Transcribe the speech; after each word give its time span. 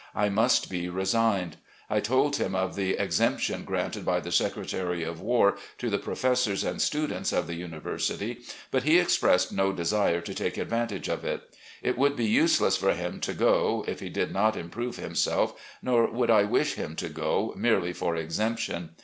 I 0.15 0.29
must 0.29 0.67
be 0.67 0.89
resigned. 0.89 1.57
I 1.87 1.99
told 1.99 2.37
him 2.37 2.55
of 2.55 2.75
the 2.75 2.93
exemption 2.97 3.63
granted 3.63 4.03
by 4.03 4.19
the 4.19 4.31
Secretary 4.31 5.03
of 5.03 5.21
War 5.21 5.57
to 5.77 5.91
the 5.91 5.99
professors 5.99 6.63
and 6.63 6.81
students 6.81 7.31
of 7.31 7.45
the 7.45 7.53
university, 7.53 8.39
but 8.71 8.81
he 8.81 8.97
expressed 8.97 9.51
no 9.53 9.71
desire 9.71 10.19
to 10.19 10.33
take 10.33 10.57
advantage 10.57 11.07
of 11.07 11.23
it. 11.23 11.53
It 11.83 11.99
would 11.99 12.15
be 12.15 12.25
useless 12.25 12.75
for 12.77 12.93
him 12.95 13.19
to 13.19 13.33
go, 13.35 13.85
if 13.87 13.99
he 13.99 14.09
did 14.09 14.33
not 14.33 14.57
improve 14.57 14.95
himself, 14.95 15.53
nor 15.83 16.09
would 16.09 16.31
I 16.31 16.45
wish 16.45 16.73
him 16.73 16.95
to 16.95 17.07
go 17.07 17.53
merely 17.55 17.93
for 17.93 18.15
exemption. 18.15 18.95